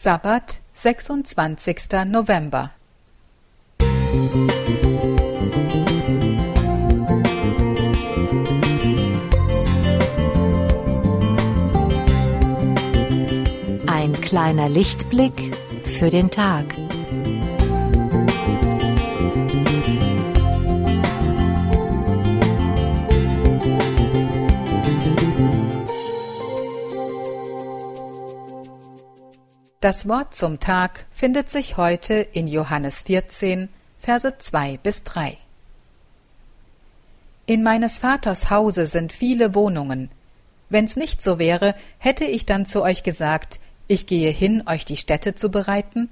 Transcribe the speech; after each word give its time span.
Sabbat, 0.00 0.60
26. 0.74 2.06
November. 2.06 2.70
Ein 13.88 14.12
kleiner 14.20 14.68
Lichtblick 14.68 15.52
für 15.82 16.10
den 16.10 16.30
Tag. 16.30 16.76
Das 29.88 30.06
Wort 30.06 30.34
zum 30.34 30.60
Tag 30.60 31.06
findet 31.12 31.48
sich 31.48 31.78
heute 31.78 32.16
in 32.16 32.46
Johannes 32.46 33.04
14, 33.04 33.70
Verse 33.98 34.36
2 34.36 34.76
bis 34.82 35.02
3. 35.02 35.38
In 37.46 37.62
meines 37.62 37.98
Vaters 37.98 38.50
Hause 38.50 38.84
sind 38.84 39.14
viele 39.14 39.54
Wohnungen. 39.54 40.10
Wenn's 40.68 40.96
nicht 40.96 41.22
so 41.22 41.38
wäre, 41.38 41.74
hätte 41.96 42.26
ich 42.26 42.44
dann 42.44 42.66
zu 42.66 42.82
euch 42.82 43.02
gesagt, 43.02 43.60
ich 43.86 44.06
gehe 44.06 44.30
hin, 44.30 44.62
euch 44.66 44.84
die 44.84 44.98
Städte 44.98 45.34
zu 45.34 45.50
bereiten? 45.50 46.10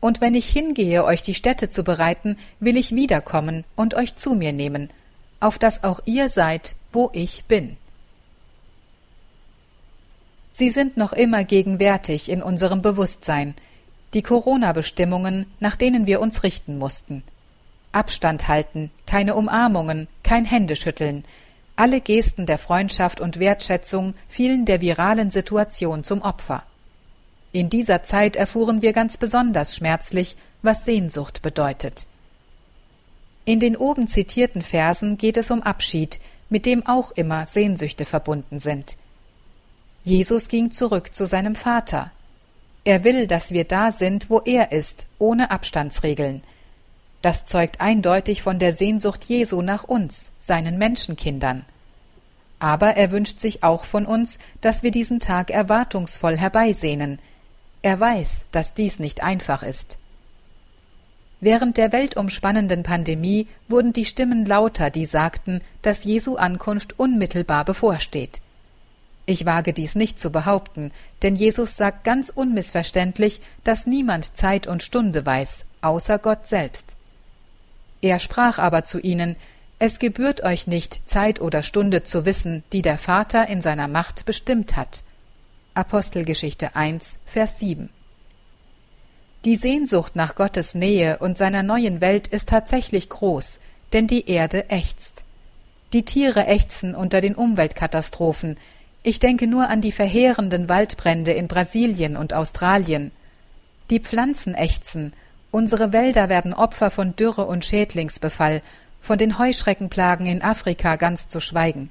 Und 0.00 0.20
wenn 0.20 0.34
ich 0.34 0.48
hingehe, 0.48 1.04
euch 1.04 1.22
die 1.22 1.34
Städte 1.34 1.68
zu 1.68 1.84
bereiten, 1.84 2.36
will 2.58 2.76
ich 2.76 2.96
wiederkommen 2.96 3.62
und 3.76 3.94
euch 3.94 4.16
zu 4.16 4.34
mir 4.34 4.52
nehmen, 4.52 4.90
auf 5.38 5.56
dass 5.56 5.84
auch 5.84 6.00
ihr 6.04 6.30
seid, 6.30 6.74
wo 6.92 7.10
ich 7.12 7.44
bin. 7.44 7.76
Sie 10.50 10.70
sind 10.70 10.96
noch 10.96 11.12
immer 11.12 11.44
gegenwärtig 11.44 12.30
in 12.30 12.42
unserem 12.42 12.82
Bewusstsein, 12.82 13.54
die 14.14 14.22
Corona-Bestimmungen, 14.22 15.46
nach 15.60 15.76
denen 15.76 16.06
wir 16.06 16.20
uns 16.20 16.42
richten 16.42 16.78
mussten. 16.78 17.22
Abstand 17.92 18.48
halten, 18.48 18.90
keine 19.06 19.34
Umarmungen, 19.34 20.08
kein 20.22 20.44
Händeschütteln, 20.44 21.24
alle 21.76 22.00
Gesten 22.00 22.46
der 22.46 22.58
Freundschaft 22.58 23.20
und 23.20 23.38
Wertschätzung 23.38 24.14
fielen 24.28 24.64
der 24.64 24.80
viralen 24.80 25.30
Situation 25.30 26.04
zum 26.04 26.22
Opfer. 26.22 26.64
In 27.52 27.70
dieser 27.70 28.02
Zeit 28.02 28.36
erfuhren 28.36 28.82
wir 28.82 28.92
ganz 28.92 29.16
besonders 29.16 29.76
schmerzlich, 29.76 30.36
was 30.62 30.84
Sehnsucht 30.84 31.40
bedeutet. 31.40 32.06
In 33.44 33.60
den 33.60 33.76
oben 33.76 34.06
zitierten 34.06 34.60
Versen 34.60 35.16
geht 35.16 35.36
es 35.36 35.50
um 35.50 35.62
Abschied, 35.62 36.20
mit 36.50 36.66
dem 36.66 36.86
auch 36.86 37.12
immer 37.12 37.46
Sehnsüchte 37.46 38.06
verbunden 38.06 38.58
sind– 38.58 38.96
Jesus 40.08 40.48
ging 40.48 40.70
zurück 40.70 41.14
zu 41.14 41.26
seinem 41.26 41.54
Vater. 41.54 42.10
Er 42.84 43.04
will, 43.04 43.26
dass 43.26 43.52
wir 43.52 43.64
da 43.64 43.92
sind, 43.92 44.30
wo 44.30 44.40
er 44.40 44.72
ist, 44.72 45.04
ohne 45.18 45.50
Abstandsregeln. 45.50 46.42
Das 47.20 47.44
zeugt 47.44 47.82
eindeutig 47.82 48.40
von 48.40 48.58
der 48.58 48.72
Sehnsucht 48.72 49.24
Jesu 49.26 49.60
nach 49.60 49.84
uns, 49.84 50.30
seinen 50.40 50.78
Menschenkindern. 50.78 51.66
Aber 52.58 52.96
er 52.96 53.12
wünscht 53.12 53.38
sich 53.38 53.62
auch 53.62 53.84
von 53.84 54.06
uns, 54.06 54.38
dass 54.62 54.82
wir 54.82 54.92
diesen 54.92 55.20
Tag 55.20 55.50
erwartungsvoll 55.50 56.38
herbeisehnen. 56.38 57.18
Er 57.82 58.00
weiß, 58.00 58.46
dass 58.50 58.72
dies 58.72 58.98
nicht 58.98 59.22
einfach 59.22 59.62
ist. 59.62 59.98
Während 61.40 61.76
der 61.76 61.92
weltumspannenden 61.92 62.82
Pandemie 62.82 63.46
wurden 63.68 63.92
die 63.92 64.06
Stimmen 64.06 64.46
lauter, 64.46 64.88
die 64.88 65.04
sagten, 65.04 65.60
dass 65.82 66.04
Jesu 66.04 66.36
Ankunft 66.36 66.98
unmittelbar 66.98 67.66
bevorsteht. 67.66 68.40
Ich 69.28 69.44
wage 69.44 69.74
dies 69.74 69.94
nicht 69.94 70.18
zu 70.18 70.30
behaupten, 70.30 70.90
denn 71.20 71.36
Jesus 71.36 71.76
sagt 71.76 72.02
ganz 72.02 72.30
unmissverständlich, 72.30 73.42
dass 73.62 73.86
niemand 73.86 74.38
Zeit 74.38 74.66
und 74.66 74.82
Stunde 74.82 75.26
weiß, 75.26 75.66
außer 75.82 76.18
Gott 76.18 76.46
selbst. 76.46 76.96
Er 78.00 78.20
sprach 78.20 78.58
aber 78.58 78.84
zu 78.84 78.98
ihnen, 78.98 79.36
es 79.78 79.98
gebührt 79.98 80.44
euch 80.44 80.66
nicht, 80.66 81.06
Zeit 81.06 81.42
oder 81.42 81.62
Stunde 81.62 82.04
zu 82.04 82.24
wissen, 82.24 82.62
die 82.72 82.80
der 82.80 82.96
Vater 82.96 83.48
in 83.48 83.60
seiner 83.60 83.86
Macht 83.86 84.24
bestimmt 84.24 84.76
hat. 84.76 85.02
Apostelgeschichte 85.74 86.74
1, 86.74 87.18
Vers 87.26 87.58
7. 87.58 87.90
Die 89.44 89.56
Sehnsucht 89.56 90.16
nach 90.16 90.36
Gottes 90.36 90.74
Nähe 90.74 91.18
und 91.18 91.36
seiner 91.36 91.62
neuen 91.62 92.00
Welt 92.00 92.28
ist 92.28 92.48
tatsächlich 92.48 93.10
groß, 93.10 93.60
denn 93.92 94.06
die 94.06 94.30
Erde 94.30 94.70
ächzt. 94.70 95.26
Die 95.92 96.06
Tiere 96.06 96.46
ächzen 96.46 96.94
unter 96.94 97.20
den 97.20 97.34
Umweltkatastrophen, 97.34 98.56
ich 99.02 99.20
denke 99.20 99.46
nur 99.46 99.68
an 99.68 99.80
die 99.80 99.92
verheerenden 99.92 100.68
Waldbrände 100.68 101.32
in 101.32 101.48
Brasilien 101.48 102.16
und 102.16 102.34
Australien. 102.34 103.12
Die 103.90 104.00
Pflanzen 104.00 104.54
ächzen, 104.54 105.12
unsere 105.50 105.92
Wälder 105.92 106.28
werden 106.28 106.52
Opfer 106.52 106.90
von 106.90 107.16
Dürre 107.16 107.46
und 107.46 107.64
Schädlingsbefall, 107.64 108.62
von 109.00 109.18
den 109.18 109.38
Heuschreckenplagen 109.38 110.26
in 110.26 110.42
Afrika 110.42 110.96
ganz 110.96 111.28
zu 111.28 111.40
schweigen. 111.40 111.90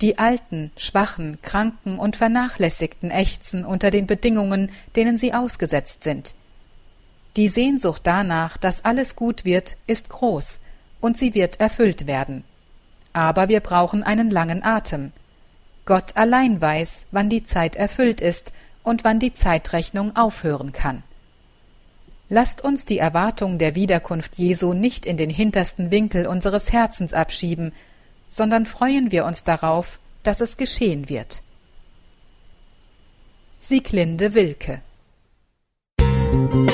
Die 0.00 0.18
Alten, 0.18 0.70
Schwachen, 0.76 1.38
Kranken 1.42 1.98
und 1.98 2.16
Vernachlässigten 2.16 3.10
ächzen 3.10 3.64
unter 3.64 3.90
den 3.90 4.06
Bedingungen, 4.06 4.70
denen 4.94 5.16
sie 5.16 5.34
ausgesetzt 5.34 6.04
sind. 6.04 6.34
Die 7.36 7.48
Sehnsucht 7.48 8.02
danach, 8.04 8.56
dass 8.56 8.84
alles 8.84 9.16
gut 9.16 9.44
wird, 9.44 9.76
ist 9.86 10.08
groß, 10.08 10.60
und 11.00 11.16
sie 11.16 11.34
wird 11.34 11.60
erfüllt 11.60 12.06
werden. 12.06 12.44
Aber 13.12 13.48
wir 13.48 13.60
brauchen 13.60 14.02
einen 14.02 14.30
langen 14.30 14.62
Atem. 14.62 15.12
Gott 15.88 16.18
allein 16.18 16.60
weiß, 16.60 17.06
wann 17.12 17.30
die 17.30 17.44
Zeit 17.44 17.74
erfüllt 17.74 18.20
ist 18.20 18.52
und 18.82 19.04
wann 19.04 19.20
die 19.20 19.32
Zeitrechnung 19.32 20.14
aufhören 20.16 20.72
kann. 20.72 21.02
Lasst 22.28 22.62
uns 22.62 22.84
die 22.84 22.98
Erwartung 22.98 23.56
der 23.56 23.74
Wiederkunft 23.74 24.36
Jesu 24.36 24.74
nicht 24.74 25.06
in 25.06 25.16
den 25.16 25.30
hintersten 25.30 25.90
Winkel 25.90 26.26
unseres 26.26 26.72
Herzens 26.74 27.14
abschieben, 27.14 27.72
sondern 28.28 28.66
freuen 28.66 29.12
wir 29.12 29.24
uns 29.24 29.44
darauf, 29.44 29.98
dass 30.24 30.42
es 30.42 30.58
geschehen 30.58 31.08
wird. 31.08 31.40
Sieglinde 33.58 34.34
Wilke 34.34 34.82
Musik 36.30 36.67